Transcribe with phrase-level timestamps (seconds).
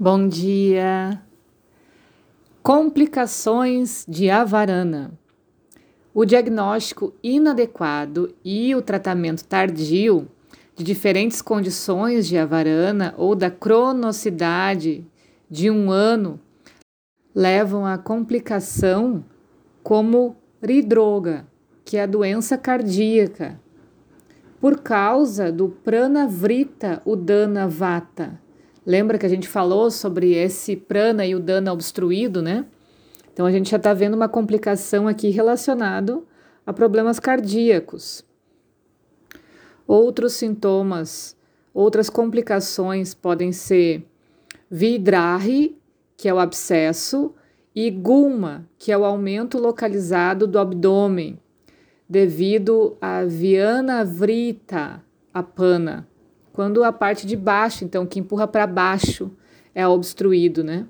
[0.00, 1.20] Bom dia.
[2.62, 5.10] Complicações de avarana.
[6.14, 10.28] O diagnóstico inadequado e o tratamento tardio
[10.76, 15.04] de diferentes condições de avarana ou da cronocidade
[15.50, 16.38] de um ano
[17.34, 19.24] levam à complicação
[19.82, 21.44] como hridroga,
[21.84, 23.60] que é a doença cardíaca,
[24.60, 28.40] por causa do pranavrita udana vata
[28.88, 32.64] Lembra que a gente falou sobre esse prana e o dana obstruído, né?
[33.30, 36.26] Então a gente já está vendo uma complicação aqui relacionado
[36.64, 38.24] a problemas cardíacos.
[39.86, 41.36] Outros sintomas,
[41.74, 44.08] outras complicações podem ser
[44.70, 45.78] vidrare,
[46.16, 47.34] que é o abscesso,
[47.74, 51.38] e gulma, que é o aumento localizado do abdômen,
[52.08, 56.08] devido a viana vrita, a pana
[56.58, 59.30] quando a parte de baixo, então, que empurra para baixo,
[59.72, 60.88] é obstruído, né?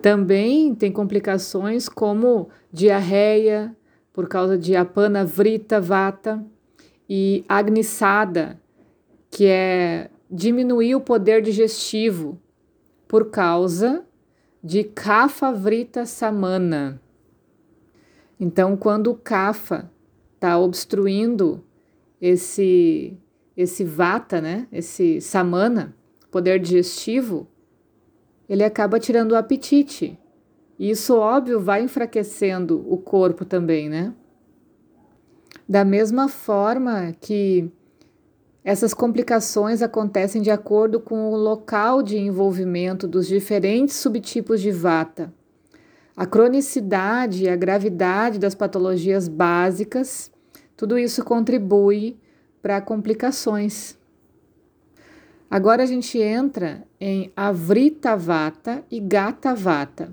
[0.00, 3.74] Também tem complicações como diarreia,
[4.12, 6.46] por causa de apana vrita vata,
[7.08, 8.62] e agnissada,
[9.28, 12.40] que é diminuir o poder digestivo,
[13.08, 14.06] por causa
[14.62, 17.02] de kapha vrita samana.
[18.38, 19.90] Então, quando o kapha
[20.36, 21.64] está obstruindo
[22.20, 23.18] esse
[23.60, 25.94] esse vata, né, esse samana,
[26.30, 27.46] poder digestivo,
[28.48, 30.18] ele acaba tirando o apetite.
[30.78, 34.14] E isso, óbvio, vai enfraquecendo o corpo também, né?
[35.68, 37.70] Da mesma forma que
[38.64, 45.32] essas complicações acontecem de acordo com o local de envolvimento dos diferentes subtipos de vata.
[46.16, 50.30] A cronicidade e a gravidade das patologias básicas,
[50.76, 52.18] tudo isso contribui
[52.62, 53.98] para complicações.
[55.50, 60.12] Agora a gente entra em Avrita Vata e Gata Vata.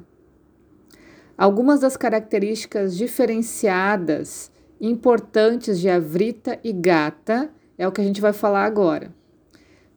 [1.37, 4.51] Algumas das características diferenciadas
[4.81, 9.13] importantes de Avrita e Gata é o que a gente vai falar agora.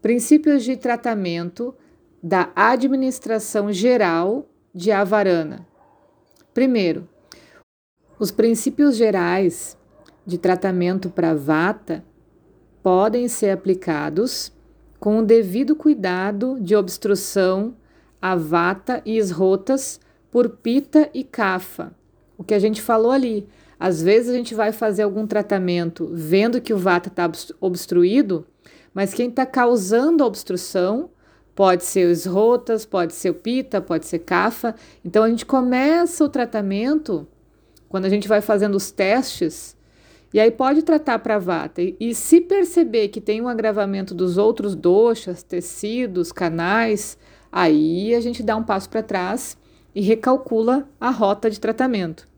[0.03, 1.75] Princípios de tratamento
[2.23, 5.67] da administração geral de Avarana.
[6.53, 7.09] Primeiro,
[8.19, 9.79] os princípios gerais
[10.27, 12.05] de tratamento para Vata
[12.83, 14.53] podem ser aplicados
[14.99, 17.75] com o devido cuidado de obstrução
[18.21, 19.99] a vata e esrotas
[20.31, 21.93] por pita e cafa.
[22.37, 23.49] O que a gente falou ali.
[23.79, 27.31] Às vezes a gente vai fazer algum tratamento vendo que o vata está
[27.61, 28.47] obstruído,
[28.93, 31.11] mas quem está causando a obstrução
[31.55, 34.75] pode ser os rotas, pode ser o pita, pode ser cafa.
[35.03, 37.27] Então a gente começa o tratamento
[37.89, 39.77] quando a gente vai fazendo os testes
[40.33, 41.83] e aí pode tratar para vata.
[41.83, 47.19] E, se perceber que tem um agravamento dos outros doxas, tecidos, canais,
[47.51, 49.59] aí a gente dá um passo para trás
[49.95, 52.29] e recalcula a rota de tratamento.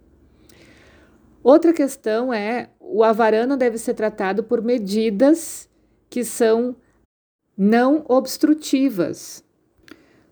[1.43, 5.69] Outra questão é o avarana deve ser tratado por medidas
[6.09, 6.77] que são
[7.57, 9.45] não obstrutivas,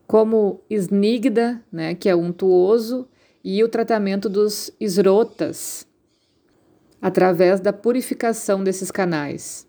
[0.07, 3.09] como snigda, né, que é untuoso,
[3.43, 5.87] e o tratamento dos esrotas,
[7.01, 9.67] através da purificação desses canais.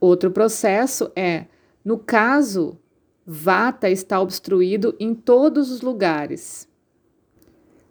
[0.00, 1.46] Outro processo é,
[1.84, 2.78] no caso,
[3.26, 6.68] vata está obstruído em todos os lugares.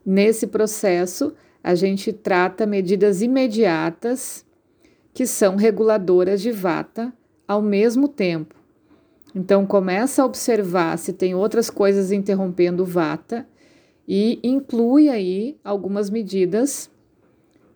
[0.06, 1.34] Nesse processo,
[1.64, 4.46] a gente trata medidas imediatas
[5.14, 7.14] que são reguladoras de vata
[7.48, 8.56] ao mesmo tempo.
[9.34, 13.48] Então começa a observar se tem outras coisas interrompendo o vata
[14.08, 16.90] e inclui aí algumas medidas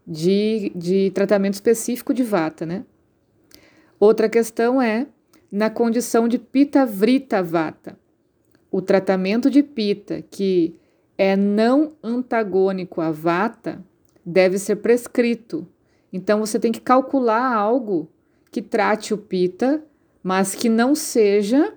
[0.05, 2.85] de, de tratamento específico de vata, né?
[3.99, 5.07] Outra questão é
[5.51, 7.97] na condição de pita vrita vata.
[8.69, 10.75] O tratamento de pita que
[11.17, 13.83] é não antagônico à vata
[14.25, 15.67] deve ser prescrito.
[16.11, 18.09] Então você tem que calcular algo
[18.51, 19.83] que trate o pita,
[20.21, 21.73] mas que não seja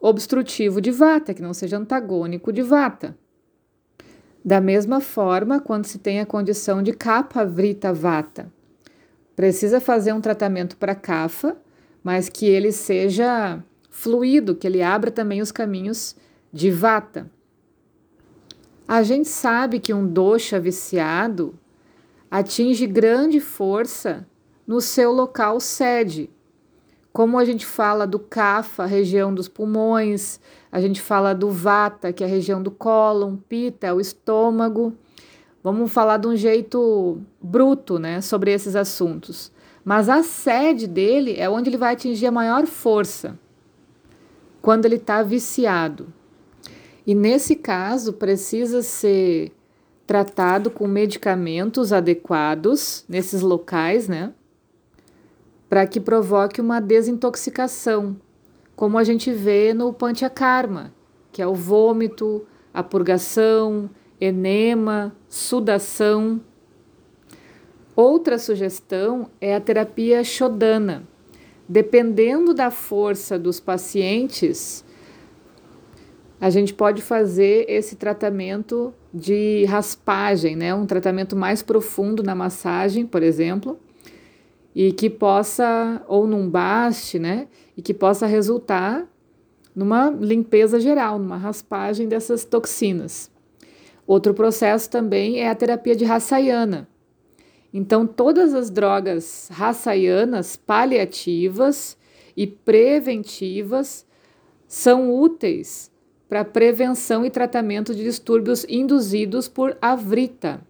[0.00, 3.16] obstrutivo de vata, que não seja antagônico de vata.
[4.44, 8.50] Da mesma forma, quando se tem a condição de capa vrita vata,
[9.36, 11.56] precisa fazer um tratamento para cafa,
[12.02, 16.16] mas que ele seja fluido, que ele abra também os caminhos
[16.52, 17.30] de vata.
[18.88, 21.54] A gente sabe que um dosha viciado
[22.30, 24.26] atinge grande força
[24.66, 26.30] no seu local sede,
[27.12, 30.40] como a gente fala do Kapha, região dos pulmões,
[30.70, 34.92] a gente fala do Vata, que é a região do cólon, Pita, é o estômago.
[35.62, 39.52] Vamos falar de um jeito bruto, né, sobre esses assuntos.
[39.84, 43.38] Mas a sede dele é onde ele vai atingir a maior força.
[44.62, 46.12] quando ele está viciado.
[47.06, 49.52] E nesse caso, precisa ser
[50.06, 54.32] tratado com medicamentos adequados nesses locais, né?
[55.70, 58.16] Para que provoque uma desintoxicação,
[58.76, 60.92] como a gente vê no Panchakarma,
[61.32, 62.44] que é o vômito,
[62.74, 63.88] a purgação,
[64.20, 66.40] enema, sudação.
[67.94, 71.04] Outra sugestão é a terapia Shodana.
[71.68, 74.84] Dependendo da força dos pacientes,
[76.40, 80.74] a gente pode fazer esse tratamento de raspagem, né?
[80.74, 83.78] um tratamento mais profundo na massagem, por exemplo,
[84.74, 87.48] e que possa, ou num baste, né?
[87.80, 89.08] e que possa resultar
[89.74, 93.30] numa limpeza geral, numa raspagem dessas toxinas.
[94.06, 96.86] Outro processo também é a terapia de Rassayana.
[97.72, 101.96] Então, todas as drogas rassaianas paliativas
[102.36, 104.04] e preventivas
[104.68, 105.90] são úteis
[106.28, 110.60] para prevenção e tratamento de distúrbios induzidos por avrita.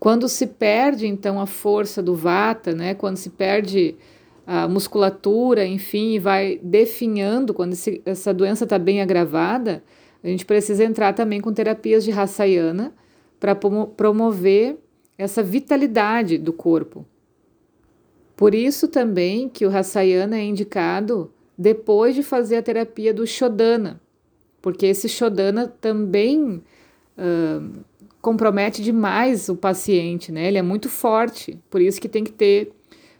[0.00, 3.96] Quando se perde então a força do vata, né, quando se perde
[4.46, 9.84] a musculatura, enfim, e vai definhando, quando esse, essa doença está bem agravada,
[10.24, 12.94] a gente precisa entrar também com terapias de Rassayana
[13.38, 14.78] para promover
[15.18, 17.04] essa vitalidade do corpo.
[18.34, 24.00] Por isso também que o Rassayana é indicado depois de fazer a terapia do Shodana,
[24.62, 26.62] porque esse Shodana também
[27.18, 27.84] uh,
[28.20, 30.46] compromete demais o paciente, né?
[30.46, 32.72] Ele é muito forte, por isso que tem que ter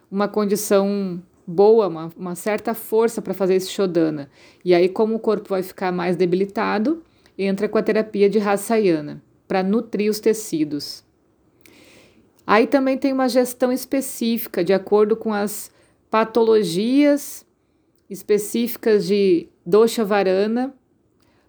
[0.09, 4.29] uma condição boa, uma, uma certa força para fazer esse Shodana.
[4.63, 7.03] E aí, como o corpo vai ficar mais debilitado,
[7.37, 11.03] entra com a terapia de Rassayana, para nutrir os tecidos.
[12.45, 15.71] Aí também tem uma gestão específica, de acordo com as
[16.09, 17.45] patologias
[18.09, 20.73] específicas de dosha varana,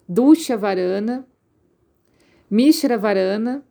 [0.07, 1.25] dusha varana,
[2.49, 3.63] mishra varana,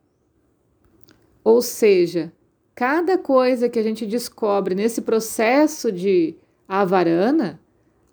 [1.45, 2.33] ou seja,
[2.75, 6.37] cada coisa que a gente descobre nesse processo de
[6.69, 7.61] avarana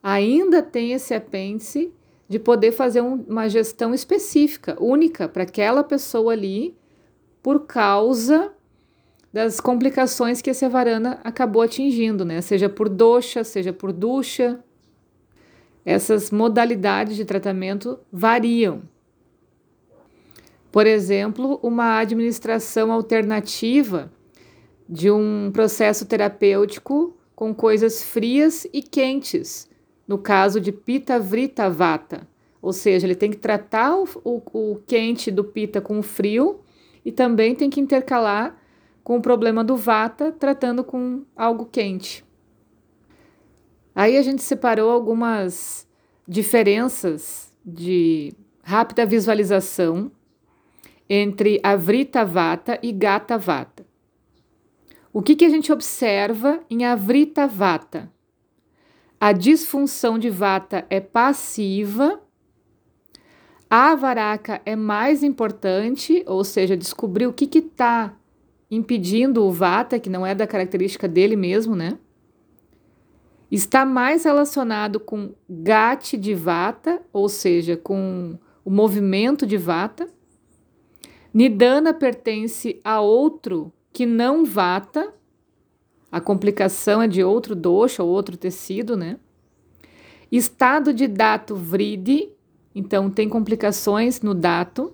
[0.02, 1.94] ainda tem esse apêndice
[2.28, 6.78] de poder fazer um, uma gestão específica, única para aquela pessoa ali,
[7.42, 8.54] por causa
[9.32, 12.42] das complicações que esse avarana acabou atingindo, né?
[12.42, 14.60] Seja por doxa, seja por ducha.
[15.86, 18.82] Essas modalidades de tratamento variam.
[20.72, 24.12] Por exemplo, uma administração alternativa
[24.88, 29.70] de um processo terapêutico com coisas frias e quentes,
[30.08, 32.28] no caso de Pita Vrita Vata.
[32.62, 36.60] Ou seja, ele tem que tratar o, o, o quente do Pita com o frio
[37.06, 38.58] e também tem que intercalar
[39.04, 42.24] com o problema do Vata, tratando com algo quente.
[43.96, 45.88] Aí a gente separou algumas
[46.28, 50.12] diferenças de rápida visualização
[51.10, 53.86] entre a Vrita Vata e Gata Vata.
[55.12, 58.12] O que, que a gente observa em Avrita Vata?
[59.20, 62.22] A disfunção de Vata é passiva,
[63.70, 68.16] a Varaka é mais importante, ou seja, descobrir o que está
[68.70, 71.98] impedindo o Vata, que não é da característica dele mesmo, né?
[73.52, 80.08] Está mais relacionado com Gati de Vata, ou seja, com o movimento de Vata.
[81.34, 85.14] Nidana pertence a outro que não vata,
[86.12, 89.18] a complicação é de outro dosha ou outro tecido, né?
[90.32, 92.30] Estado de dato vridi,
[92.74, 94.94] então tem complicações no dato.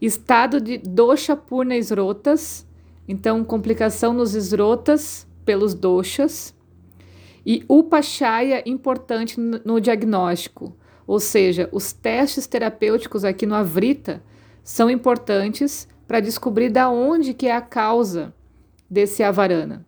[0.00, 2.66] Estado de dosha purna esrotas,
[3.06, 6.54] então complicação nos esrotas pelos doshas.
[7.44, 14.22] E upachaya importante no, diagnóstico, ou seja, os testes terapêuticos aqui no Avrita
[14.62, 18.34] são importantes para descobrir da onde que é a causa
[18.90, 19.86] desse avarana.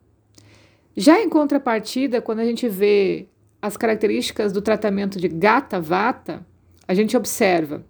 [0.97, 3.29] Já em contrapartida, quando a gente vê
[3.61, 6.47] as características do tratamento de gata vata,
[6.87, 7.85] a gente observa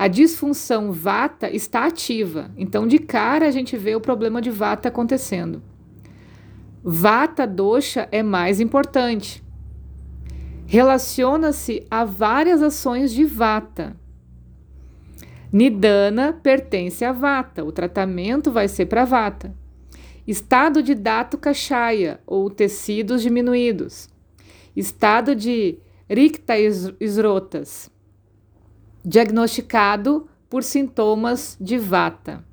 [0.00, 2.50] a disfunção vata está ativa.
[2.56, 5.62] Então, de cara, a gente vê o problema de vata acontecendo.
[6.82, 9.44] Vata dosha é mais importante.
[10.64, 13.94] Relaciona-se a várias ações de vata.
[15.52, 19.52] Nidana pertence a Vata, o tratamento vai ser para Vata.
[20.26, 24.08] Estado de Dato Kashaya, ou tecidos diminuídos.
[24.76, 25.78] Estado de
[26.08, 26.54] Rikta
[27.00, 27.90] Isrotas,
[29.04, 32.44] diagnosticado por sintomas de Vata.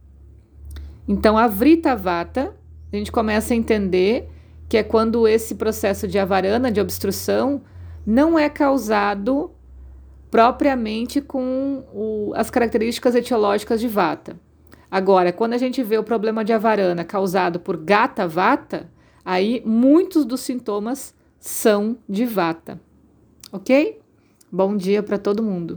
[1.08, 2.56] Então, a Vrita Vata,
[2.92, 4.30] a gente começa a entender
[4.68, 7.62] que é quando esse processo de avarana, de obstrução,
[8.06, 9.52] não é causado
[10.30, 14.40] propriamente com o, as características etiológicas de vata.
[14.90, 18.90] Agora, quando a gente vê o problema de avarana causado por gata vata,
[19.24, 22.80] aí muitos dos sintomas são de vata.
[23.52, 24.00] Ok?
[24.52, 25.76] Bom dia para todo mundo.